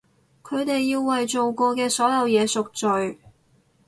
[0.41, 3.19] 佢哋要為做過嘅所有嘢贖罪！